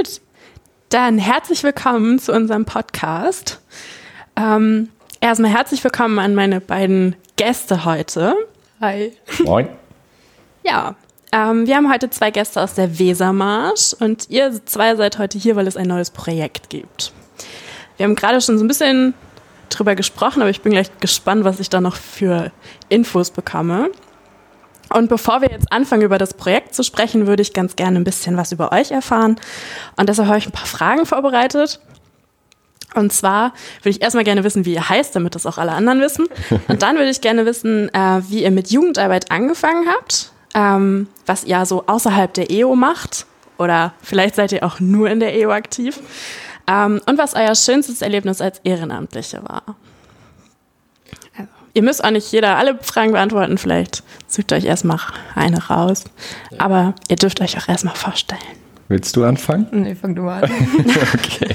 [0.00, 0.22] Gut,
[0.88, 3.60] dann herzlich willkommen zu unserem Podcast.
[4.34, 4.88] Ähm,
[5.20, 8.34] erstmal herzlich willkommen an meine beiden Gäste heute.
[8.80, 9.12] Hi.
[9.44, 9.68] Moin.
[10.64, 10.94] Ja,
[11.32, 15.54] ähm, wir haben heute zwei Gäste aus der Wesermarsch und ihr zwei seid heute hier,
[15.54, 17.12] weil es ein neues Projekt gibt.
[17.98, 19.12] Wir haben gerade schon so ein bisschen
[19.68, 22.52] drüber gesprochen, aber ich bin gleich gespannt, was ich da noch für
[22.88, 23.90] Infos bekomme.
[24.92, 28.04] Und bevor wir jetzt anfangen, über das Projekt zu sprechen, würde ich ganz gerne ein
[28.04, 29.36] bisschen was über euch erfahren.
[29.96, 31.80] Und deshalb habe ich ein paar Fragen vorbereitet.
[32.94, 33.52] Und zwar
[33.82, 36.26] würde ich erstmal gerne wissen, wie ihr heißt, damit das auch alle anderen wissen.
[36.68, 41.44] Und dann würde ich gerne wissen, äh, wie ihr mit Jugendarbeit angefangen habt, ähm, was
[41.44, 43.26] ihr so außerhalb der EO macht.
[43.58, 46.00] Oder vielleicht seid ihr auch nur in der EO aktiv.
[46.66, 49.76] Ähm, und was euer schönstes Erlebnis als Ehrenamtliche war.
[51.72, 53.56] Ihr müsst auch nicht jeder alle Fragen beantworten.
[53.58, 54.98] Vielleicht sucht euch erstmal
[55.34, 56.04] eine raus.
[56.58, 58.40] Aber ihr dürft euch auch erstmal vorstellen.
[58.88, 59.68] Willst du anfangen?
[59.70, 60.50] Nee, fang du mal an.
[61.14, 61.54] okay.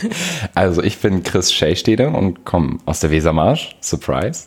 [0.53, 4.45] Also ich bin Chris Schellstede und komme aus der Wesermarsch, Surprise,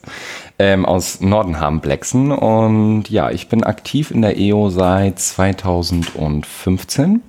[0.59, 7.23] ähm, aus Nordenham-Blexen und ja, ich bin aktiv in der EO seit 2015.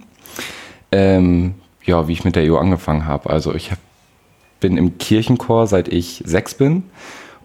[0.93, 3.29] Ähm, ja, wie ich mit der EO angefangen habe.
[3.29, 3.79] Also ich hab,
[4.61, 6.83] bin im Kirchenchor, seit ich sechs bin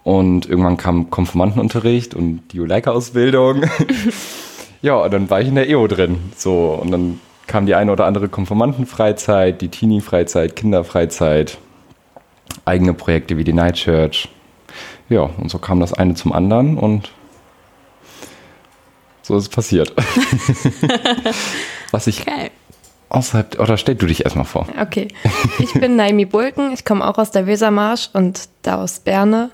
[0.04, 3.64] und irgendwann kam Konfirmandenunterricht und die Juleika-Ausbildung.
[4.82, 6.18] ja, und dann war ich in der EO drin.
[6.36, 11.58] So, und dann kam die eine oder andere Konfirmandenfreizeit, die Teenie-Freizeit, Kinderfreizeit,
[12.64, 14.28] eigene Projekte wie die Night Church.
[15.08, 17.10] Ja, und so kam das eine zum anderen und
[19.22, 19.94] so ist es passiert.
[21.90, 22.50] Was ich Okay.
[23.08, 24.66] außerhalb, oder stell du dich erstmal vor.
[24.80, 25.08] Okay.
[25.58, 26.72] Ich bin Naimi Bulken.
[26.72, 29.50] Ich komme auch aus der Wesermarsch und da aus Berne.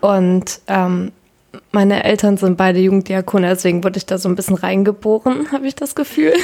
[0.00, 1.12] Und ähm,
[1.72, 5.74] meine Eltern sind beide Jugenddiakone, deswegen wurde ich da so ein bisschen reingeboren, habe ich
[5.74, 6.34] das Gefühl.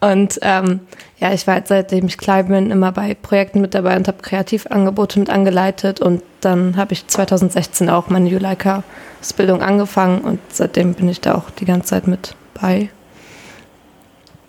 [0.00, 0.80] Und ähm,
[1.18, 4.22] ja, ich war halt, seitdem ich klein bin, immer bei Projekten mit dabei und habe
[4.22, 6.00] Kreativangebote mit angeleitet.
[6.00, 11.50] Und dann habe ich 2016 auch meine Juleika-Ausbildung angefangen und seitdem bin ich da auch
[11.50, 12.90] die ganze Zeit mit bei.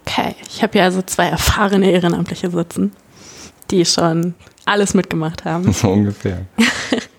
[0.05, 2.91] Okay, ich habe hier also zwei erfahrene Ehrenamtliche sitzen,
[3.69, 4.33] die schon
[4.66, 5.71] alles mitgemacht haben.
[5.73, 6.45] So ungefähr.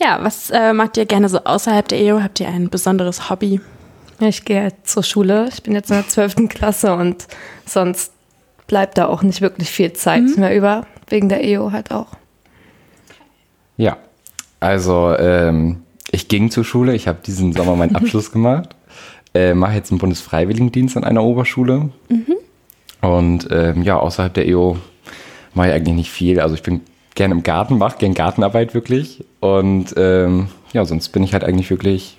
[0.00, 2.22] Ja, was äh, macht ihr gerne so außerhalb der EO?
[2.22, 3.60] Habt ihr ein besonderes Hobby?
[4.20, 5.48] Ich gehe halt zur Schule.
[5.52, 6.34] Ich bin jetzt in der 12.
[6.48, 7.26] Klasse und
[7.64, 8.12] sonst
[8.66, 12.08] bleibt da auch nicht wirklich viel Zeit mehr über, wegen der EO halt auch.
[13.76, 13.96] Ja,
[14.60, 18.70] also ähm, ich ging zur Schule, ich habe diesen Sommer meinen Abschluss gemacht,
[19.34, 21.90] äh, mache jetzt einen Bundesfreiwilligendienst an einer Oberschule
[23.02, 24.78] und ähm, ja, außerhalb der EO
[25.54, 26.40] mache ich eigentlich nicht viel.
[26.40, 26.80] Also ich bin
[27.16, 31.70] gerne im Garten, mache gerne Gartenarbeit wirklich und ähm, ja, sonst bin ich halt eigentlich
[31.70, 32.16] wirklich,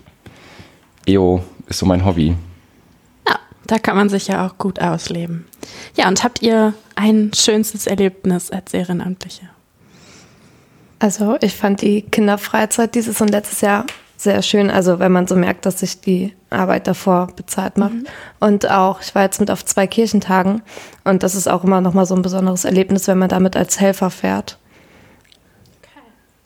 [1.08, 2.36] EO ist so mein Hobby.
[3.28, 5.46] Ja, da kann man sich ja auch gut ausleben.
[5.96, 9.50] Ja, und habt ihr ein schönstes Erlebnis als Ehrenamtliche?
[11.00, 13.86] Also ich fand die Kinderfreizeit dieses und letztes Jahr
[14.18, 14.72] sehr schön.
[14.72, 17.94] Also wenn man so merkt, dass sich die Arbeit davor bezahlt macht.
[18.40, 20.62] Und auch, ich war jetzt mit auf zwei Kirchentagen
[21.04, 24.10] und das ist auch immer nochmal so ein besonderes Erlebnis, wenn man damit als Helfer
[24.10, 24.58] fährt.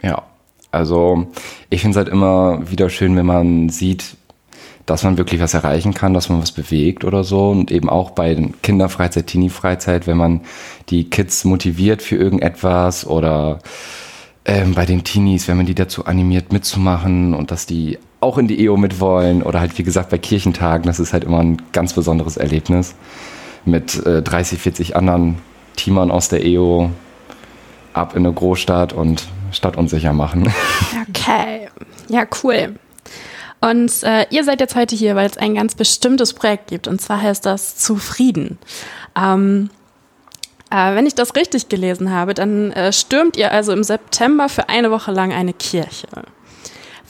[0.02, 0.24] Ja,
[0.72, 1.28] also
[1.70, 4.16] ich finde es halt immer wieder schön, wenn man sieht,
[4.86, 7.50] dass man wirklich was erreichen kann, dass man was bewegt oder so.
[7.50, 10.42] Und eben auch bei Kinderfreizeit, Teenie-Freizeit, wenn man
[10.90, 13.60] die Kids motiviert für irgendetwas oder
[14.46, 18.48] ähm, bei den Teenies, wenn man die dazu animiert mitzumachen und dass die auch in
[18.48, 21.94] die EO mitwollen oder halt wie gesagt bei Kirchentagen, das ist halt immer ein ganz
[21.94, 22.96] besonderes Erlebnis
[23.66, 25.38] mit äh, 30, 40 anderen
[25.76, 26.90] Teamern aus der EO
[27.94, 30.52] ab in eine Großstadt und stadtunsicher machen.
[31.10, 31.70] Okay,
[32.10, 32.76] ja, cool.
[33.62, 36.88] Und äh, ihr seid jetzt heute hier, weil es ein ganz bestimmtes Projekt gibt.
[36.88, 38.58] Und zwar heißt das Zufrieden.
[39.16, 39.70] Ähm,
[40.72, 44.70] äh, wenn ich das richtig gelesen habe, dann äh, stürmt ihr also im September für
[44.70, 46.08] eine Woche lang eine Kirche.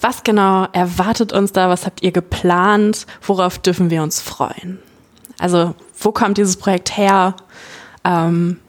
[0.01, 1.69] Was genau erwartet uns da?
[1.69, 3.06] Was habt ihr geplant?
[3.22, 4.80] Worauf dürfen wir uns freuen?
[5.40, 7.36] Also, wo kommt dieses Projekt her?
[8.04, 8.60] Ähm,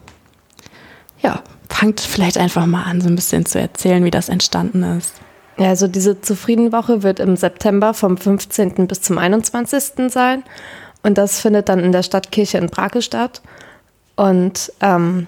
[1.21, 5.15] ja, fangt vielleicht einfach mal an, so ein bisschen zu erzählen, wie das entstanden ist.
[5.59, 8.87] Ja, also diese Zufriedenwoche wird im September vom 15.
[8.87, 10.11] bis zum 21.
[10.11, 10.45] sein.
[11.03, 13.43] Und das findet dann in der Stadtkirche in Brake statt.
[14.17, 15.27] Und ähm,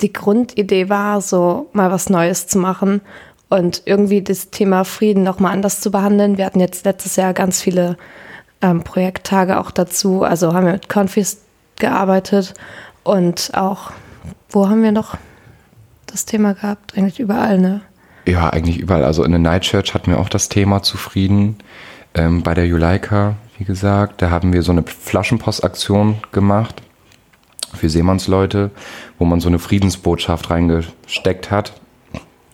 [0.00, 3.00] die Grundidee war, so mal was Neues zu machen
[3.48, 6.38] und irgendwie das Thema Frieden nochmal anders zu behandeln.
[6.38, 7.96] Wir hatten jetzt letztes Jahr ganz viele
[8.62, 10.22] ähm, Projekttage auch dazu.
[10.22, 11.38] Also haben wir mit Confis
[11.76, 12.54] gearbeitet
[13.02, 13.90] und auch,
[14.50, 15.16] wo haben wir noch
[16.12, 16.96] das Thema gehabt?
[16.96, 17.80] Eigentlich überall, ne?
[18.26, 19.04] Ja, eigentlich überall.
[19.04, 21.56] Also in der Night Church hatten wir auch das Thema Zufrieden.
[22.14, 26.82] Ähm, bei der Juleika, wie gesagt, da haben wir so eine Flaschenpostaktion gemacht
[27.74, 28.70] für Seemannsleute,
[29.18, 31.72] wo man so eine Friedensbotschaft reingesteckt hat.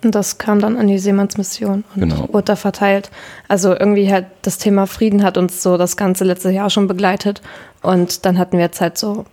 [0.05, 2.29] Und das kam dann an die Seemannsmission und Genau.
[2.33, 3.11] wurde da verteilt.
[3.49, 7.41] Also irgendwie halt das Thema Frieden hat uns so das ganze letzte Jahr schon begleitet.
[7.83, 9.25] Und dann hatten wir jetzt halt so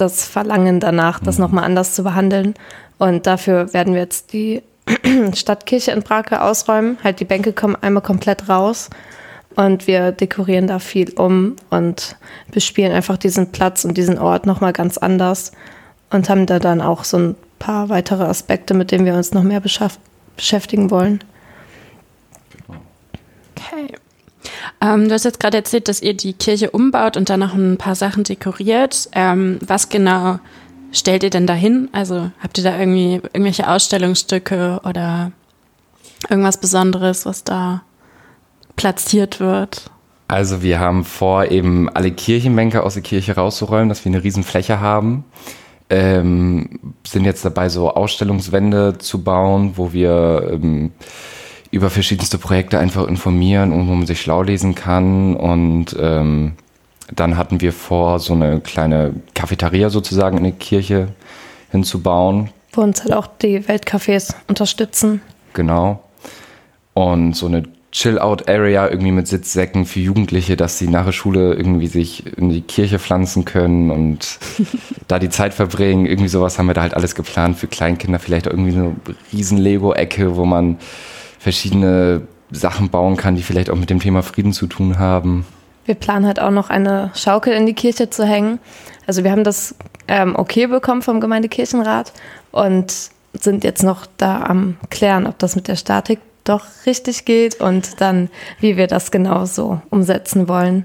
[0.00, 2.54] das Verlangen danach, das nochmal anders zu behandeln.
[2.98, 4.62] Und dafür werden wir jetzt die
[5.34, 6.98] Stadtkirche in Brake ausräumen.
[7.04, 8.90] Halt die Bänke kommen einmal komplett raus.
[9.56, 12.16] Und wir dekorieren da viel um und
[12.52, 15.52] bespielen einfach diesen Platz und diesen Ort nochmal ganz anders.
[16.10, 19.42] Und haben da dann auch so ein paar weitere Aspekte, mit denen wir uns noch
[19.42, 21.22] mehr beschäftigen wollen.
[23.56, 23.94] Okay.
[24.80, 27.76] Ähm, du hast jetzt gerade erzählt, dass ihr die Kirche umbaut und dann noch ein
[27.76, 29.08] paar Sachen dekoriert.
[29.12, 30.38] Ähm, was genau
[30.92, 31.88] stellt ihr denn dahin?
[31.92, 35.32] Also habt ihr da irgendwie irgendwelche Ausstellungsstücke oder
[36.28, 37.82] irgendwas Besonderes, was da
[38.76, 39.90] platziert wird?
[40.28, 44.44] Also wir haben vor, eben alle Kirchenbänke aus der Kirche rauszuräumen, dass wir eine riesen
[44.44, 45.24] Fläche haben.
[45.90, 50.92] Ähm, sind jetzt dabei, so Ausstellungswände zu bauen, wo wir ähm,
[51.70, 55.36] über verschiedenste Projekte einfach informieren und wo man sich schlau lesen kann.
[55.36, 56.52] Und ähm,
[57.14, 61.08] dann hatten wir vor, so eine kleine Cafeteria sozusagen in der Kirche
[61.70, 62.50] hinzubauen.
[62.72, 65.20] Wo uns halt auch die Weltcafés unterstützen.
[65.52, 66.02] Genau.
[66.94, 71.86] Und so eine Chill-Out-Area irgendwie mit Sitzsäcken für Jugendliche, dass sie nach der Schule irgendwie
[71.86, 74.38] sich in die Kirche pflanzen können und
[75.08, 76.04] da die Zeit verbringen.
[76.04, 78.18] Irgendwie sowas haben wir da halt alles geplant für Kleinkinder.
[78.18, 78.96] Vielleicht auch irgendwie so eine
[79.32, 80.78] riesen Lego-Ecke, wo man
[81.48, 85.46] verschiedene Sachen bauen kann, die vielleicht auch mit dem Thema Frieden zu tun haben.
[85.86, 88.58] Wir planen halt auch noch eine Schaukel in die Kirche zu hängen.
[89.06, 89.74] Also wir haben das
[90.08, 92.12] ähm, okay bekommen vom Gemeindekirchenrat
[92.50, 92.92] und
[93.32, 97.98] sind jetzt noch da am klären, ob das mit der Statik doch richtig geht und
[98.02, 98.28] dann,
[98.60, 100.84] wie wir das genau so umsetzen wollen.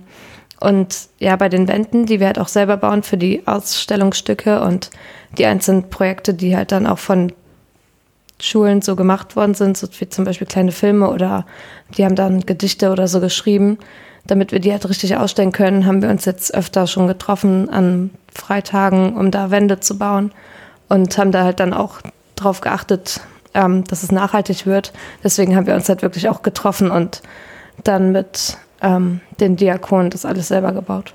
[0.61, 4.91] Und ja, bei den Wänden, die wir halt auch selber bauen für die Ausstellungsstücke und
[5.37, 7.33] die einzelnen Projekte, die halt dann auch von
[8.43, 11.45] Schulen so gemacht worden sind, so wie zum Beispiel kleine Filme oder
[11.97, 13.77] die haben dann Gedichte oder so geschrieben.
[14.27, 18.09] Damit wir die halt richtig ausstellen können, haben wir uns jetzt öfter schon getroffen an
[18.33, 20.33] Freitagen, um da Wände zu bauen
[20.89, 22.01] und haben da halt dann auch
[22.35, 23.21] drauf geachtet,
[23.53, 24.91] ähm, dass es nachhaltig wird.
[25.23, 27.21] Deswegen haben wir uns halt wirklich auch getroffen und
[27.85, 31.13] dann mit ähm, den Diakonen das alles selber gebaut.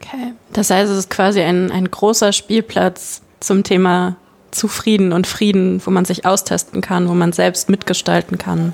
[0.00, 0.32] Okay.
[0.54, 4.16] Das heißt, es ist quasi ein, ein großer Spielplatz zum Thema
[4.54, 8.72] Zufrieden und Frieden, wo man sich austesten kann, wo man selbst mitgestalten kann.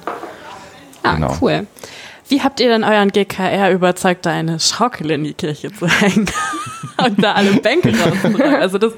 [1.03, 1.37] Ah, Genau.
[1.41, 1.67] cool.
[2.29, 6.27] Wie habt ihr denn euren GKR überzeugt, da eine Schaukel in die Kirche zu hängen
[7.05, 8.55] und da alle Bänke rauszuräumen?
[8.55, 8.93] Also das,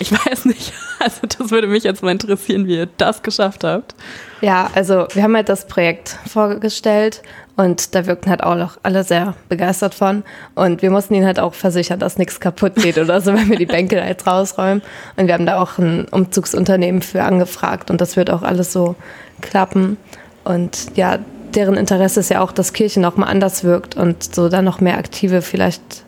[0.00, 3.94] ich weiß nicht, also das würde mich jetzt mal interessieren, wie ihr das geschafft habt.
[4.40, 7.22] Ja, also wir haben halt das Projekt vorgestellt
[7.56, 10.24] und da wirkten halt auch noch alle sehr begeistert von.
[10.54, 13.56] Und wir mussten ihnen halt auch versichern, dass nichts kaputt geht oder so, wenn wir
[13.56, 14.82] die Bänke da jetzt rausräumen.
[15.16, 18.94] Und wir haben da auch ein Umzugsunternehmen für angefragt und das wird auch alles so
[19.40, 19.96] klappen.
[20.44, 21.18] Und ja,
[21.54, 24.80] deren Interesse ist ja auch, dass Kirche noch mal anders wirkt und so dann noch
[24.80, 26.04] mehr Aktive vielleicht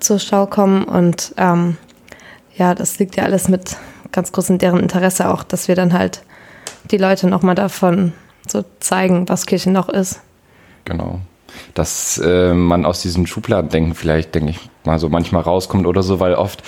[0.00, 0.84] zur Schau kommen.
[0.84, 1.76] Und ähm,
[2.56, 3.76] ja, das liegt ja alles mit
[4.14, 6.22] ganz groß in deren Interesse auch, dass wir dann halt
[6.90, 8.12] die Leute noch mal davon
[8.46, 10.20] so zeigen, was Kirche noch ist.
[10.84, 11.20] Genau.
[11.74, 16.20] Dass äh, man aus diesen Schubladendenken vielleicht, denke ich, mal so manchmal rauskommt oder so,
[16.20, 16.62] weil oft,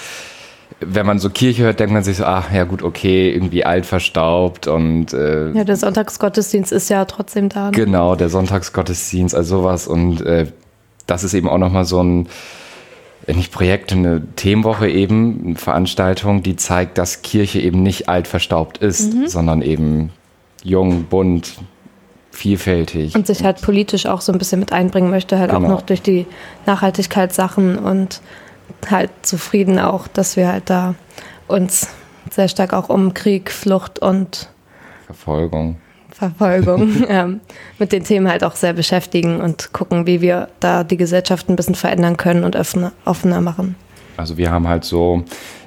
[0.81, 3.87] wenn man so Kirche hört, denkt man sich so, ach ja gut, okay, irgendwie alt
[3.87, 7.67] verstaubt und äh, Ja, der Sonntagsgottesdienst ist ja trotzdem da.
[7.67, 7.71] ne?
[7.73, 10.47] genau, der Sonntagsgottesdienst, also sowas und äh,
[11.07, 12.29] das ist eben auch nochmal so ein,
[13.27, 18.29] äh, nicht Projekt, eine Themenwoche eben, eine Veranstaltung, die zeigt, dass Kirche eben nicht alt
[18.29, 20.13] verstaubt ist, sondern eben
[20.63, 21.55] jung, bunt,
[22.31, 23.15] vielfältig.
[23.15, 25.71] Und sich halt politisch auch so ein bisschen mit einbringen möchte, halt auch Genau.
[25.71, 26.27] noch durch die
[26.67, 28.21] Nachhaltigkeitssachen und
[28.91, 30.95] halt zufrieden auch, dass wir halt da
[31.49, 31.89] uns
[32.31, 34.49] sehr stark auch um Krieg, Flucht und
[35.07, 35.77] Verfolgung.
[36.19, 37.41] Verfolgung ähm,
[37.79, 41.57] mit den Themen halt auch sehr beschäftigen und gucken, wie wir da die Gesellschaft ein
[41.57, 43.77] bisschen verändern können und offener, offener machen.
[44.17, 45.25] Also wir haben halt so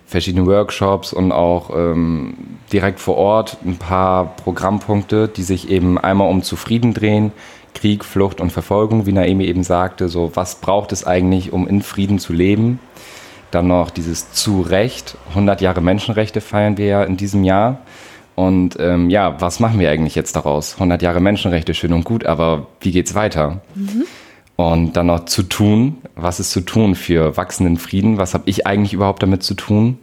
[0.08, 2.34] verschiedene Workshops und auch ähm,
[2.74, 7.32] direkt vor Ort ein paar Programmpunkte, die sich eben einmal um Zufrieden drehen,
[7.76, 11.84] Krieg, Flucht und Verfolgung, wie Naomi eben sagte, so was braucht es eigentlich, um in
[11.84, 12.80] Frieden zu leben.
[13.52, 17.82] Dann noch dieses zu Recht, 100 Jahre Menschenrechte feiern wir ja in diesem Jahr.
[18.40, 20.76] Und ähm, ja, was machen wir eigentlich jetzt daraus?
[20.76, 23.60] 100 Jahre Menschenrechte, schön und gut, aber wie geht's weiter?
[24.56, 28.18] Und dann noch zu tun, was ist zu tun für wachsenden Frieden?
[28.18, 30.00] Was habe ich eigentlich überhaupt damit zu tun?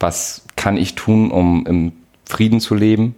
[0.00, 1.92] Was kann ich tun, um im
[2.26, 3.14] Frieden zu leben?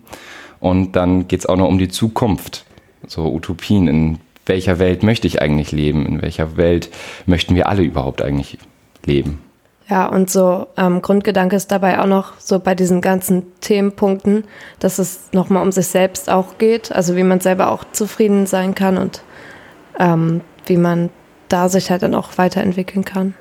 [0.61, 2.65] Und dann geht es auch noch um die Zukunft,
[3.09, 3.89] so Utopien.
[3.89, 6.07] In welcher Welt möchte ich eigentlich leben?
[6.07, 6.91] In welcher Welt
[7.27, 8.57] möchten wir alle überhaupt eigentlich
[9.05, 9.41] leben?
[9.91, 14.45] Ja, und so ähm, Grundgedanke ist dabei auch noch so bei diesen ganzen Themenpunkten,
[14.79, 18.77] dass es nochmal um sich selbst auch geht, also wie man selber auch zufrieden sein
[18.77, 19.23] kann und
[19.99, 21.11] ähm, wie man
[21.49, 23.35] da sich halt dann auch weiterentwickeln kann.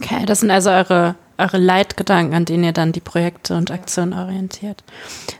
[0.00, 4.14] Okay, das sind also eure, eure Leitgedanken, an denen ihr dann die Projekte und Aktionen
[4.14, 4.82] orientiert.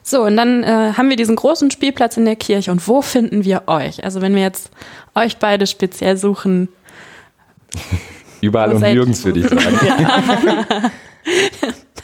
[0.02, 2.70] So, und dann äh, haben wir diesen großen Spielplatz in der Kirche.
[2.70, 4.04] Und wo finden wir euch?
[4.04, 4.70] Also wenn wir jetzt
[5.14, 6.68] euch beide speziell suchen.
[8.42, 9.78] Überall und nirgends, würde ich sagen.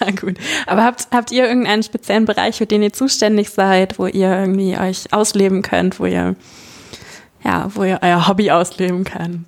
[0.01, 0.37] Na gut.
[0.67, 4.79] Aber habt, habt ihr irgendeinen speziellen Bereich, für den ihr zuständig seid, wo ihr irgendwie
[4.79, 6.37] euch ausleben könnt, wo ihr,
[7.45, 9.47] ja, wo ihr euer Hobby ausleben könnt?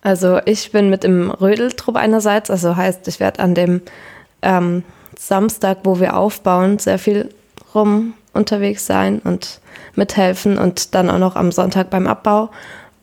[0.00, 3.82] Also ich bin mit im Rödeltrupp einerseits, also heißt, ich werde an dem
[4.40, 4.82] ähm,
[5.18, 7.28] Samstag, wo wir aufbauen, sehr viel
[7.74, 9.60] rum unterwegs sein und
[9.94, 12.50] mithelfen und dann auch noch am Sonntag beim Abbau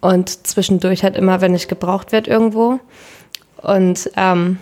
[0.02, 2.80] und zwischendurch halt immer, wenn ich gebraucht werde irgendwo.
[3.62, 4.58] Und ähm,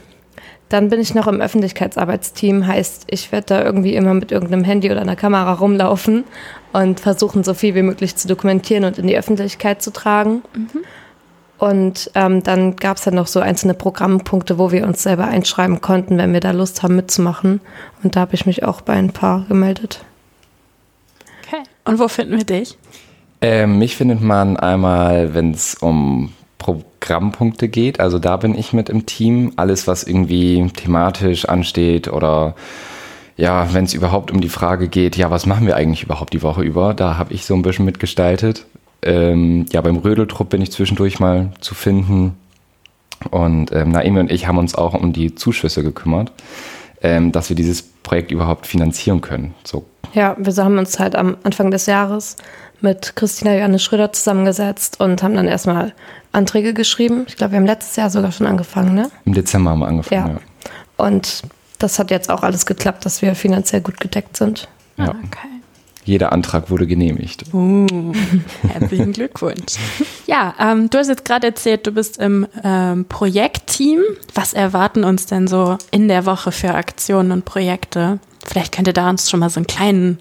[0.70, 4.92] dann bin ich noch im Öffentlichkeitsarbeitsteam, heißt, ich werde da irgendwie immer mit irgendeinem Handy
[4.92, 6.26] oder einer Kamera rumlaufen
[6.74, 10.42] und versuchen, so viel wie möglich zu dokumentieren und in die Öffentlichkeit zu tragen.
[10.54, 10.84] Mhm.
[11.58, 15.82] Und ähm, dann gab es ja noch so einzelne Programmpunkte, wo wir uns selber einschreiben
[15.82, 17.62] konnten, wenn wir da Lust haben mitzumachen.
[18.04, 20.04] Und da habe ich mich auch bei ein paar gemeldet.
[21.44, 21.64] Okay.
[21.86, 22.78] Und wo finden wir dich?
[23.42, 26.34] Ähm, mich findet man einmal, wenn es um
[27.08, 28.02] Programmpunkte geht.
[28.02, 29.54] Also da bin ich mit im Team.
[29.56, 32.54] Alles, was irgendwie thematisch ansteht oder
[33.38, 36.42] ja, wenn es überhaupt um die Frage geht, ja, was machen wir eigentlich überhaupt die
[36.42, 38.66] Woche über, da habe ich so ein bisschen mitgestaltet.
[39.04, 42.36] Ähm, ja, beim Rödeltrupp bin ich zwischendurch mal zu finden.
[43.30, 46.32] Und ähm, Naomi und ich haben uns auch um die Zuschüsse gekümmert,
[47.02, 49.54] ähm, dass wir dieses Projekt überhaupt finanzieren können.
[49.64, 49.86] So.
[50.14, 52.38] Ja, wir haben uns halt am Anfang des Jahres
[52.82, 55.94] mit Christina Johannes Schröder zusammengesetzt und haben dann erstmal
[56.32, 57.26] Anträge geschrieben.
[57.28, 59.10] Ich glaube, wir haben letztes Jahr sogar schon angefangen, ne?
[59.26, 60.34] Im Dezember haben wir angefangen, ja.
[60.34, 61.06] ja.
[61.06, 61.44] Und
[61.80, 64.68] das hat jetzt auch alles geklappt, dass wir finanziell gut gedeckt sind.
[64.98, 65.10] Ja.
[65.10, 65.48] Okay.
[66.08, 67.44] Jeder Antrag wurde genehmigt.
[67.54, 68.14] Uh,
[68.70, 69.76] herzlichen Glückwunsch.
[70.26, 74.00] ja, ähm, du hast jetzt gerade erzählt, du bist im ähm, Projektteam.
[74.34, 78.20] Was erwarten uns denn so in der Woche für Aktionen und Projekte?
[78.46, 80.20] Vielleicht könnt ihr da uns schon mal so einen kleinen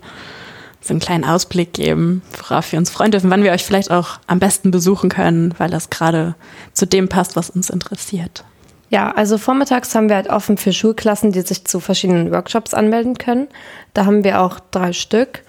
[0.80, 4.18] so einen kleinen Ausblick geben, worauf wir uns freuen dürfen, wann wir euch vielleicht auch
[4.26, 6.34] am besten besuchen können, weil das gerade
[6.72, 8.44] zu dem passt, was uns interessiert.
[8.88, 13.18] Ja, also vormittags haben wir halt offen für Schulklassen, die sich zu verschiedenen Workshops anmelden
[13.18, 13.48] können.
[13.94, 15.42] Da haben wir auch drei Stück.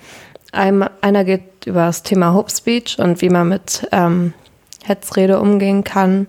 [0.51, 4.33] einer geht über das Thema Hope Speech und wie man mit ähm,
[4.83, 6.27] Hetzrede umgehen kann.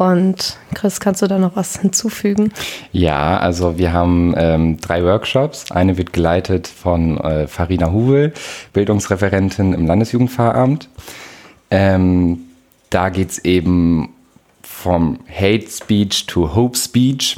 [0.00, 2.54] Und Chris, kannst du da noch was hinzufügen?
[2.90, 5.70] Ja, also wir haben ähm, drei Workshops.
[5.70, 8.32] Eine wird geleitet von äh, Farina Huvel,
[8.72, 10.88] Bildungsreferentin im Landesjugendpfarramt.
[11.70, 12.38] Ähm,
[12.88, 14.14] da geht es eben
[14.62, 17.36] vom Hate Speech to Hope Speech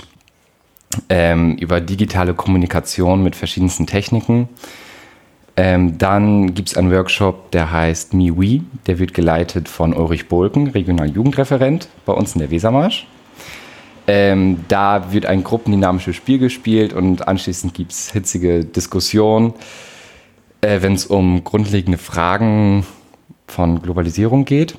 [1.09, 4.49] ähm, über digitale Kommunikation mit verschiedensten Techniken.
[5.57, 8.63] Ähm, dann gibt es einen Workshop, der heißt MiWi.
[8.87, 13.07] Der wird geleitet von Ulrich Bolken, Regionaljugendreferent bei uns in der Wesermarsch.
[14.07, 19.53] Ähm, da wird ein gruppendynamisches Spiel gespielt und anschließend gibt es hitzige Diskussionen,
[20.61, 22.85] äh, wenn es um grundlegende Fragen
[23.47, 24.77] von Globalisierung geht.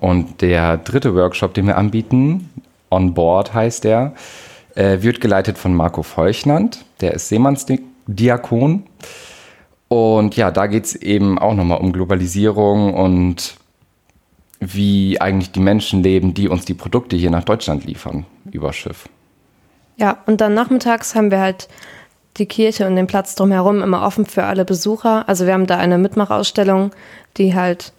[0.00, 2.48] Und der dritte Workshop, den wir anbieten,
[2.90, 4.14] On Board heißt der,
[4.76, 6.84] äh, wird geleitet von Marco Feuchnand.
[7.00, 8.84] Der ist Seemannsdiakon.
[9.92, 13.56] Und ja, da geht es eben auch nochmal um Globalisierung und
[14.60, 19.08] wie eigentlich die Menschen leben, die uns die Produkte hier nach Deutschland liefern über Schiff.
[19.96, 21.68] Ja, und dann nachmittags haben wir halt
[22.36, 25.28] die Kirche und den Platz drumherum immer offen für alle Besucher.
[25.28, 26.92] Also wir haben da eine Mitmachausstellung,
[27.36, 27.92] die halt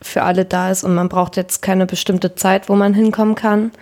[0.00, 3.72] für alle da ist und man braucht jetzt keine bestimmte Zeit, wo man hinkommen kann.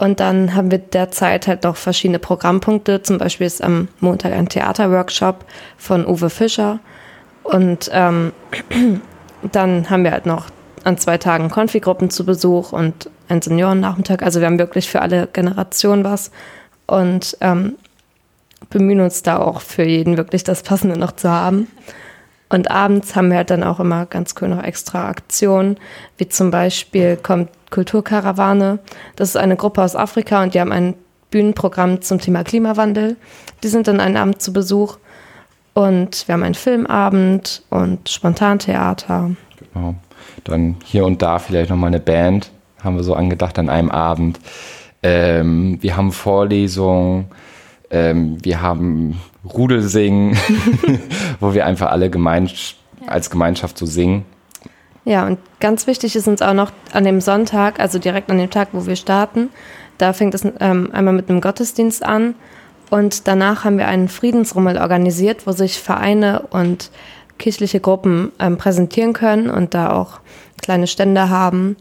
[0.00, 3.02] Und dann haben wir derzeit halt noch verschiedene Programmpunkte.
[3.02, 5.44] Zum Beispiel ist am Montag ein Theaterworkshop
[5.76, 6.78] von Uwe Fischer.
[7.42, 8.32] Und ähm,
[9.52, 10.46] dann haben wir halt noch
[10.84, 14.22] an zwei Tagen Konfigruppen zu Besuch und einen Seniorennachmittag.
[14.22, 16.30] Also wir haben wirklich für alle Generationen was
[16.86, 17.74] und ähm,
[18.70, 21.68] bemühen uns da auch für jeden wirklich das Passende noch zu haben.
[22.48, 25.76] Und abends haben wir halt dann auch immer ganz cool noch extra Aktionen,
[26.16, 28.78] wie zum Beispiel kommt Kulturkarawane.
[29.16, 30.94] Das ist eine Gruppe aus Afrika und die haben ein
[31.30, 33.16] Bühnenprogramm zum Thema Klimawandel.
[33.62, 34.98] Die sind dann einen Abend zu Besuch
[35.74, 39.30] und wir haben einen Filmabend und Spontantheater.
[39.72, 39.94] Genau.
[40.44, 42.50] Dann hier und da vielleicht nochmal eine Band,
[42.82, 44.40] haben wir so angedacht an einem Abend.
[45.02, 47.26] Ähm, wir haben Vorlesungen,
[47.90, 50.36] ähm, wir haben Rudelsingen,
[51.40, 52.74] wo wir einfach alle Gemeins
[53.06, 54.24] als Gemeinschaft so singen.
[55.04, 58.50] Ja, und ganz wichtig ist uns auch noch an dem Sonntag, also direkt an dem
[58.50, 59.50] Tag, wo wir starten,
[59.98, 62.34] Da fängt es ähm, einmal mit einem Gottesdienst an
[62.90, 66.90] und danach haben wir einen Friedensrummel organisiert, wo sich Vereine und
[67.38, 70.20] kirchliche Gruppen ähm, präsentieren können und da auch
[70.60, 71.76] kleine Stände haben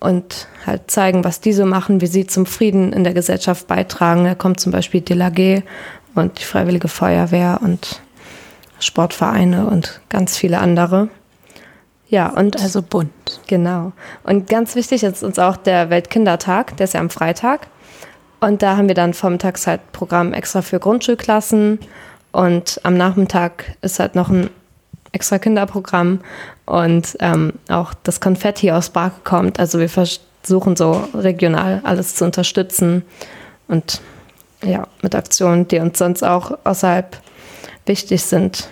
[0.00, 4.24] und halt zeigen, was die so machen, wie sie zum Frieden in der Gesellschaft beitragen.
[4.24, 5.62] Da kommt zum Beispiel die LAG
[6.14, 8.02] und die Freiwillige Feuerwehr und
[8.80, 11.08] Sportvereine und ganz viele andere.
[12.08, 13.40] Ja, und also bunt.
[13.46, 13.92] Genau.
[14.22, 17.66] Und ganz wichtig ist uns auch der Weltkindertag, der ist ja am Freitag.
[18.40, 21.78] Und da haben wir dann vormittags halt Programm extra für Grundschulklassen
[22.30, 24.50] und am Nachmittag ist halt noch ein
[25.12, 26.20] extra Kinderprogramm
[26.66, 29.58] und ähm, auch das Konfetti aus Prag kommt.
[29.60, 33.04] Also wir versuchen so regional alles zu unterstützen
[33.68, 34.02] und
[34.62, 37.16] ja, mit Aktionen, die uns sonst auch außerhalb
[37.86, 38.68] wichtig sind.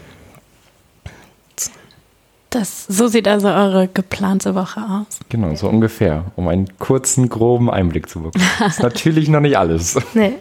[2.53, 5.19] Das, so sieht also eure geplante Woche aus.
[5.31, 8.45] Genau, so ungefähr, um einen kurzen, groben Einblick zu bekommen.
[8.59, 9.99] Das ist natürlich noch nicht alles.
[10.13, 10.35] Nee.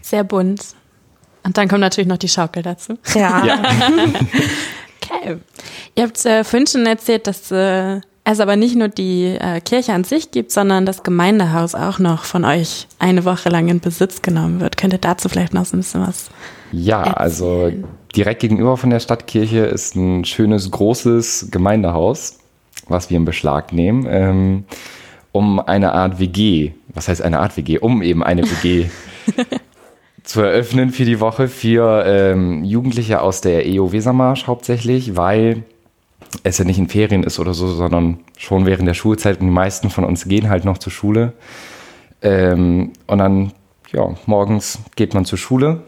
[0.00, 0.62] Sehr bunt.
[1.42, 2.96] Und dann kommt natürlich noch die Schaukel dazu.
[3.14, 3.44] Ja.
[3.46, 3.62] ja.
[5.02, 5.38] okay.
[5.96, 9.92] Ihr habt äh, vorhin schon erzählt, dass äh, es aber nicht nur die äh, Kirche
[9.94, 14.22] an sich gibt, sondern das Gemeindehaus auch noch von euch eine Woche lang in Besitz
[14.22, 14.76] genommen wird.
[14.76, 16.30] Könnt ihr dazu vielleicht noch so ein bisschen was
[16.70, 17.16] Ja, erzählen?
[17.16, 17.72] also
[18.16, 22.38] direkt gegenüber von der Stadtkirche ist ein schönes, großes Gemeindehaus,
[22.88, 24.64] was wir in Beschlag nehmen, ähm,
[25.32, 28.86] um eine Art WG, was heißt eine Art WG, um eben eine WG
[30.24, 35.64] zu eröffnen für die Woche für ähm, Jugendliche aus der EO Wesermarsch hauptsächlich, weil
[36.44, 39.52] es ja nicht in Ferien ist oder so, sondern schon während der Schulzeit und die
[39.52, 41.32] meisten von uns gehen halt noch zur Schule.
[42.22, 43.52] Ähm, und dann,
[43.92, 45.82] ja, morgens geht man zur Schule,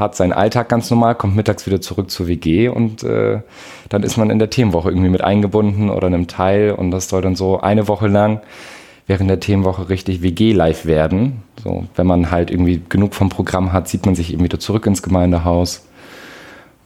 [0.00, 3.40] hat seinen Alltag ganz normal, kommt mittags wieder zurück zur WG und äh,
[3.88, 7.08] dann ist man in der Themenwoche irgendwie mit eingebunden oder in einem Teil und das
[7.08, 8.40] soll dann so eine Woche lang
[9.06, 11.42] während der Themenwoche richtig WG-live werden.
[11.62, 14.86] So, wenn man halt irgendwie genug vom Programm hat, zieht man sich eben wieder zurück
[14.86, 15.86] ins Gemeindehaus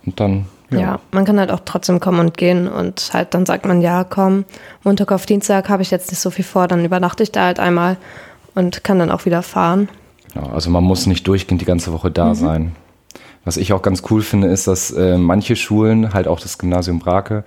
[0.05, 0.79] und dann ja.
[0.81, 1.01] ja.
[1.13, 4.45] man kann halt auch trotzdem kommen und gehen und halt dann sagt man, ja, komm,
[4.83, 7.61] Montag auf Dienstag habe ich jetzt nicht so viel vor, dann übernachte ich da halt
[7.61, 7.97] einmal
[8.55, 9.89] und kann dann auch wieder fahren.
[10.35, 12.35] Ja, also man muss nicht durchgehend die ganze Woche da mhm.
[12.35, 12.73] sein.
[13.45, 16.99] Was ich auch ganz cool finde, ist, dass äh, manche Schulen, halt auch das Gymnasium
[16.99, 17.45] Brake,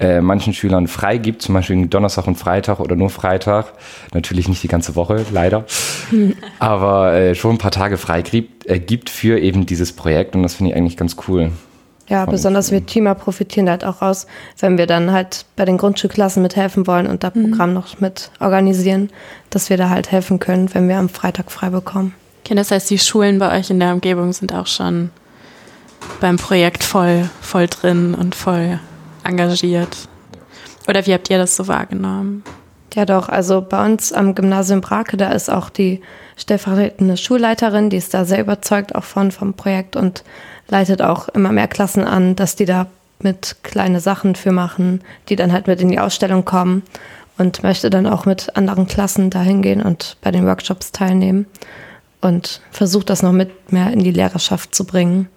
[0.00, 3.72] äh, manchen Schülern frei gibt, zum Beispiel Donnerstag und Freitag oder nur Freitag.
[4.14, 5.64] Natürlich nicht die ganze Woche, leider.
[6.58, 10.42] Aber äh, schon ein paar Tage frei gibt, äh, gibt für eben dieses Projekt und
[10.42, 11.50] das finde ich eigentlich ganz cool.
[12.08, 14.26] Ja, besonders wir Teamer profitieren halt auch raus,
[14.60, 17.50] wenn wir dann halt bei den Grundschulklassen mithelfen wollen und das mhm.
[17.50, 19.10] Programm noch mit organisieren,
[19.50, 22.14] dass wir da halt helfen können, wenn wir am Freitag frei bekommen.
[22.44, 25.10] Okay, das heißt, die Schulen bei euch in der Umgebung sind auch schon
[26.20, 28.80] beim Projekt voll, voll drin und voll
[29.24, 30.08] engagiert.
[30.88, 32.42] Oder wie habt ihr das so wahrgenommen?
[32.94, 33.28] Ja, doch.
[33.28, 36.00] Also bei uns am Gymnasium Brake, da ist auch die
[36.36, 40.24] stellvertretende Schulleiterin, die ist da sehr überzeugt auch von vom Projekt und
[40.68, 42.86] leitet auch immer mehr Klassen an, dass die da
[43.20, 46.82] mit kleine Sachen für machen, die dann halt mit in die Ausstellung kommen
[47.36, 51.46] und möchte dann auch mit anderen Klassen dahin gehen und bei den Workshops teilnehmen
[52.20, 55.28] und versucht das noch mit mehr in die Lehrerschaft zu bringen.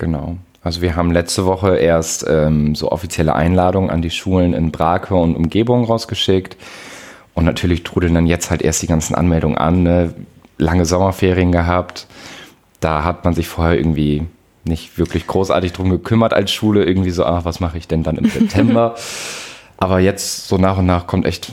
[0.00, 0.38] Genau.
[0.62, 5.14] Also wir haben letzte Woche erst ähm, so offizielle Einladungen an die Schulen in Brake
[5.14, 6.56] und Umgebung rausgeschickt.
[7.34, 9.82] Und natürlich trudeln dann jetzt halt erst die ganzen Anmeldungen an.
[9.82, 10.14] Ne?
[10.56, 12.06] Lange Sommerferien gehabt.
[12.80, 14.24] Da hat man sich vorher irgendwie
[14.64, 16.84] nicht wirklich großartig drum gekümmert als Schule.
[16.84, 18.94] Irgendwie so, ach, was mache ich denn dann im September?
[19.76, 21.52] Aber jetzt so nach und nach kommt echt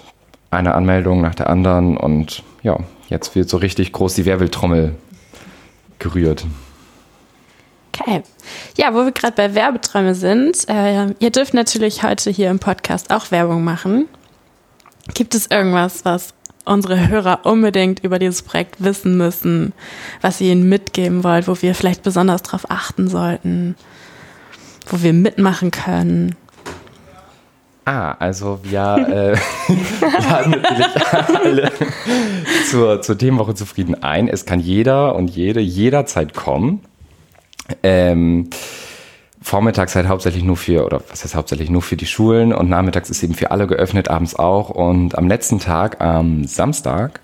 [0.52, 2.78] eine Anmeldung nach der anderen und ja,
[3.10, 4.96] jetzt wird so richtig groß die Werbeltrommel
[6.00, 6.46] gerührt.
[8.00, 8.24] Okay.
[8.78, 13.12] Ja, wo wir gerade bei Werbeträume sind, äh, ihr dürft natürlich heute hier im Podcast
[13.12, 14.08] auch Werbung machen.
[15.14, 16.34] Gibt es irgendwas, was
[16.66, 19.74] unsere Hörer unbedingt über dieses Projekt wissen müssen,
[20.22, 23.76] was ihr ihnen mitgeben wollt, wo wir vielleicht besonders darauf achten sollten,
[24.88, 26.36] wo wir mitmachen können?
[27.86, 29.72] Ah, also wir äh,
[30.30, 31.14] laden natürlich
[31.46, 31.72] alle
[32.70, 34.28] zur, zur Themenwoche zufrieden ein.
[34.28, 36.82] Es kann jeder und jede jederzeit kommen.
[37.84, 38.50] Ähm,
[39.42, 43.10] vormittags halt hauptsächlich nur für, oder was heißt hauptsächlich nur für die Schulen und nachmittags
[43.10, 44.70] ist eben für alle geöffnet, abends auch.
[44.70, 47.22] Und am letzten Tag, am Samstag,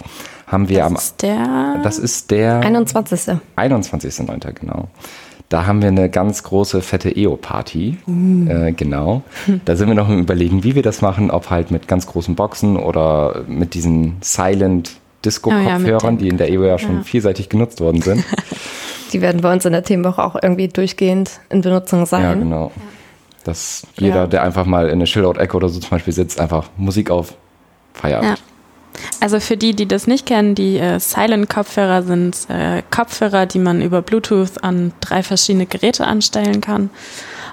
[0.48, 0.96] haben wir das am.
[0.96, 3.38] Ist der das ist der 21.
[3.58, 4.88] 21.09., genau.
[5.50, 7.98] Da haben wir eine ganz große, fette EO-Party.
[8.08, 8.50] Uh.
[8.50, 9.22] Äh, genau.
[9.66, 12.36] Da sind wir noch im Überlegen, wie wir das machen, ob halt mit ganz großen
[12.36, 17.04] Boxen oder mit diesen Silent Disco-Kopfhörern, oh ja, die in der EO ja schon ja.
[17.04, 18.24] vielseitig genutzt worden sind.
[19.14, 22.24] Die werden bei uns in der Themenwoche auch irgendwie durchgehend in Benutzung sein.
[22.24, 22.72] Ja, genau.
[23.44, 24.28] Dass jeder, ja.
[24.28, 27.36] der einfach mal in eine Chillout-Ecke oder so zum Beispiel sitzt, einfach Musik auf
[27.94, 28.24] feiert.
[28.24, 28.36] Ja.
[29.20, 33.82] Also für die, die das nicht kennen, die äh, Silent-Kopfhörer sind äh, Kopfhörer, die man
[33.82, 36.90] über Bluetooth an drei verschiedene Geräte anstellen kann.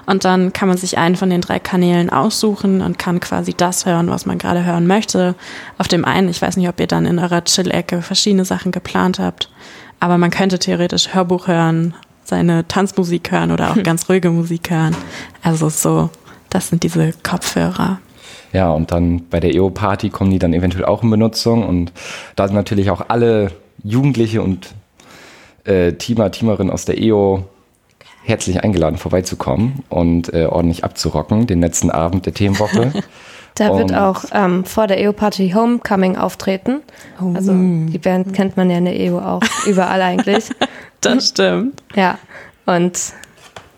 [0.05, 3.85] Und dann kann man sich einen von den drei Kanälen aussuchen und kann quasi das
[3.85, 5.35] hören, was man gerade hören möchte.
[5.77, 9.19] Auf dem einen, ich weiß nicht, ob ihr dann in eurer Chill-Ecke verschiedene Sachen geplant
[9.19, 9.49] habt,
[10.01, 11.93] aber man könnte theoretisch Hörbuch hören,
[12.25, 14.95] seine Tanzmusik hören oder auch ganz ruhige Musik hören.
[15.43, 16.09] Also so,
[16.49, 17.99] das sind diese Kopfhörer.
[18.51, 21.65] Ja, und dann bei der EO-Party kommen die dann eventuell auch in Benutzung.
[21.65, 21.93] Und
[22.35, 23.51] da sind natürlich auch alle
[23.83, 24.73] Jugendliche und
[25.65, 27.45] äh, Teamer, Teamerinnen aus der EO
[28.23, 32.91] herzlich eingeladen, vorbeizukommen und äh, ordentlich abzurocken, den letzten Abend der Themenwoche.
[33.55, 36.81] Da wird auch ähm, vor der EO-Party Homecoming auftreten.
[37.21, 37.33] Oh.
[37.35, 40.49] Also die Band kennt man ja in der EO auch überall eigentlich.
[41.01, 41.81] Das stimmt.
[41.95, 42.17] Ja,
[42.65, 43.13] und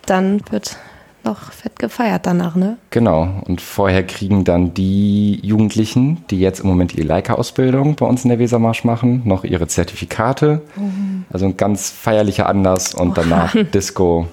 [0.06, 0.78] dann wird
[1.24, 2.78] noch fett gefeiert danach, ne?
[2.90, 3.42] Genau.
[3.46, 8.30] Und vorher kriegen dann die Jugendlichen, die jetzt im Moment die Leica-Ausbildung bei uns in
[8.30, 10.62] der Wesermarsch machen, noch ihre Zertifikate.
[11.32, 14.28] Also ein ganz feierlicher Anlass und danach Disco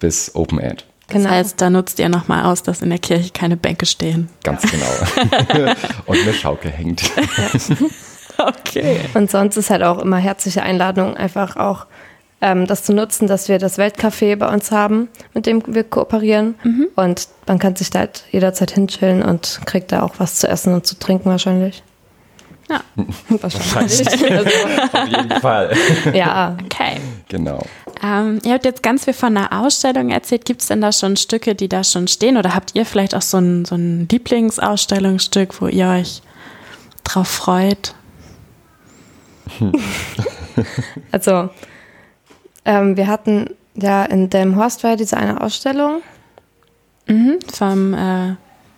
[0.00, 0.87] bis Open Aid.
[1.10, 4.28] Das heißt, da nutzt ihr nochmal aus, dass in der Kirche keine Bänke stehen.
[4.44, 4.86] Ganz genau.
[6.06, 7.02] und eine Schaukel hängt.
[8.38, 9.00] Okay.
[9.14, 11.86] Und sonst ist halt auch immer herzliche Einladung, einfach auch
[12.40, 16.54] ähm, das zu nutzen, dass wir das Weltcafé bei uns haben, mit dem wir kooperieren.
[16.94, 20.72] Und man kann sich da halt jederzeit hinchillen und kriegt da auch was zu essen
[20.72, 21.82] und zu trinken wahrscheinlich.
[22.70, 22.80] Ja.
[23.40, 24.06] Wahrscheinlich.
[24.30, 24.50] also,
[24.92, 25.72] Auf jeden Fall.
[26.12, 27.00] ja, Okay.
[27.28, 27.64] Genau.
[28.02, 30.44] Ähm, ihr habt jetzt ganz viel von einer Ausstellung erzählt.
[30.44, 32.36] Gibt es denn da schon Stücke, die da schon stehen?
[32.36, 36.22] Oder habt ihr vielleicht auch so ein, so ein Lieblingsausstellungsstück, wo ihr euch
[37.04, 37.94] drauf freut?
[41.12, 41.48] also
[42.64, 46.02] ähm, wir hatten ja in Delmenhorst war ja diese eine Ausstellung.
[47.06, 47.38] Mhm.
[47.52, 48.34] Vom, äh,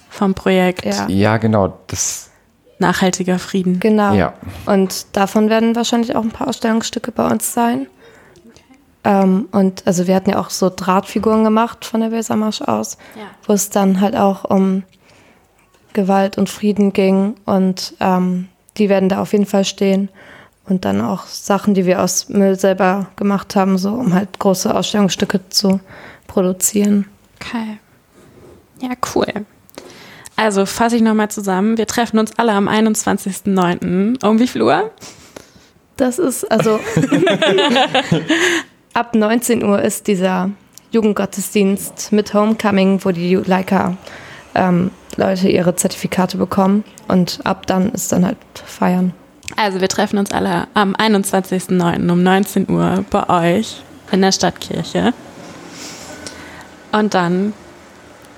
[0.08, 1.08] vom Projekt Ja.
[1.08, 1.78] Ja, genau.
[1.88, 2.30] Das,
[2.78, 3.78] Nachhaltiger Frieden.
[3.78, 4.14] Genau.
[4.14, 4.32] Ja.
[4.64, 7.86] Und davon werden wahrscheinlich auch ein paar Ausstellungsstücke bei uns sein.
[9.04, 13.22] Ähm, und also wir hatten ja auch so Drahtfiguren gemacht von der Wesermarsch aus, Ja.
[13.46, 14.82] wo es dann halt auch um
[15.92, 17.34] Gewalt und Frieden ging.
[17.46, 20.08] Und ähm, die werden da auf jeden Fall stehen.
[20.68, 24.72] Und dann auch Sachen, die wir aus Müll selber gemacht haben, so um halt große
[24.72, 25.80] Ausstellungsstücke zu
[26.28, 27.06] produzieren.
[27.40, 27.78] Okay.
[28.80, 29.26] Ja, cool.
[30.36, 31.76] Also fasse ich nochmal zusammen.
[31.76, 34.24] Wir treffen uns alle am 21.09.
[34.24, 34.90] Um wie viel Uhr?
[35.96, 36.78] Das ist also
[38.94, 40.50] ab 19 Uhr ist dieser
[40.92, 43.96] Jugendgottesdienst mit Homecoming, wo die Leica
[44.54, 49.12] ähm, Leute ihre Zertifikate bekommen und ab dann ist dann halt feiern.
[49.56, 52.10] Also wir treffen uns alle am 21.09.
[52.10, 55.12] um 19 Uhr bei euch in der Stadtkirche.
[56.92, 57.52] Und dann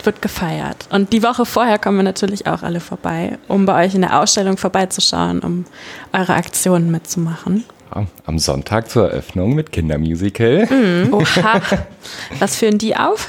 [0.04, 0.88] wird gefeiert.
[0.90, 4.20] Und die Woche vorher kommen wir natürlich auch alle vorbei, um bei euch in der
[4.20, 5.64] Ausstellung vorbeizuschauen, um
[6.12, 7.64] eure Aktionen mitzumachen.
[7.94, 10.68] Ja, am Sonntag zur Eröffnung mit Kindermusical.
[11.12, 11.61] Oha.
[12.38, 13.28] Was führen die auf?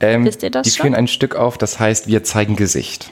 [0.00, 0.82] Ähm, Wisst ihr das die schon?
[0.86, 3.10] führen ein Stück auf, das heißt Wir zeigen Gesicht.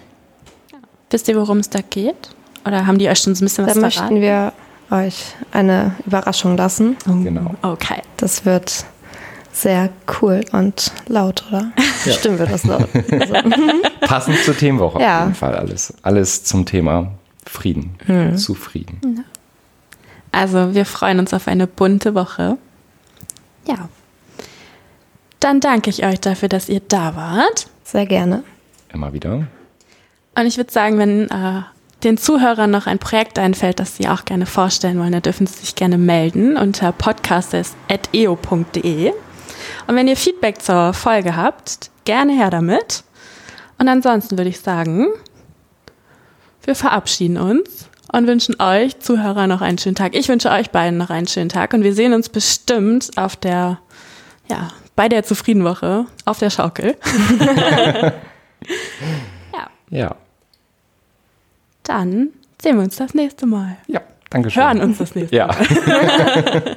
[1.10, 2.30] Wisst ihr, worum es da geht?
[2.66, 4.14] Oder haben die euch schon so ein bisschen was Da verraten?
[4.14, 4.52] möchten wir
[4.90, 6.96] euch eine Überraschung lassen.
[7.06, 7.54] Genau.
[7.62, 8.02] Okay.
[8.18, 8.84] Das wird
[9.52, 9.90] sehr
[10.20, 11.72] cool und laut, oder?
[12.10, 12.88] Stimmt wird das laut.
[13.10, 13.34] Also,
[14.00, 15.18] Passend zur Themenwoche Ja.
[15.20, 15.54] auf jeden Fall.
[15.56, 17.12] Alles, alles zum Thema
[17.46, 17.96] Frieden.
[18.06, 18.36] Hm.
[18.36, 19.24] Zu Frieden.
[20.32, 22.56] Also wir freuen uns auf eine bunte Woche.
[23.66, 23.88] Ja.
[25.40, 27.66] Dann danke ich euch dafür, dass ihr da wart.
[27.84, 28.42] sehr gerne.
[28.92, 29.46] Immer wieder.
[30.34, 31.62] Und ich würde sagen, wenn äh,
[32.04, 35.58] den Zuhörern noch ein Projekt einfällt, das sie auch gerne vorstellen wollen, dann dürfen sie
[35.58, 39.12] sich gerne melden unter podcasters.eo.de.
[39.86, 43.04] Und wenn ihr Feedback zur Folge habt, gerne her damit.
[43.78, 45.08] Und ansonsten würde ich sagen,
[46.64, 50.14] wir verabschieden uns und wünschen euch Zuhörer noch einen schönen Tag.
[50.14, 53.78] Ich wünsche euch beiden noch einen schönen Tag und wir sehen uns bestimmt auf der,
[54.48, 56.96] ja, bei der Zufriedenwoche auf der Schaukel.
[59.52, 59.70] ja.
[59.90, 60.16] Ja.
[61.82, 62.28] Dann
[62.60, 63.76] sehen wir uns das nächste Mal.
[63.88, 64.62] Ja, danke schön.
[64.62, 65.46] Hören uns das nächste Ja.
[65.46, 66.76] Mal.